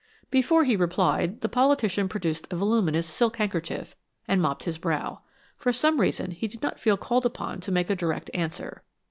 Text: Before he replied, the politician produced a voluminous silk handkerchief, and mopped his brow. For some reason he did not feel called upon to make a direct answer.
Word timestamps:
Before 0.31 0.63
he 0.63 0.75
replied, 0.75 1.41
the 1.41 1.47
politician 1.47 2.09
produced 2.09 2.47
a 2.51 2.55
voluminous 2.55 3.05
silk 3.05 3.37
handkerchief, 3.37 3.95
and 4.27 4.41
mopped 4.41 4.63
his 4.63 4.79
brow. 4.79 5.21
For 5.57 5.71
some 5.71 6.01
reason 6.01 6.31
he 6.31 6.47
did 6.47 6.63
not 6.63 6.79
feel 6.79 6.97
called 6.97 7.23
upon 7.23 7.59
to 7.59 7.71
make 7.71 7.91
a 7.91 7.95
direct 7.95 8.31
answer. 8.33 8.81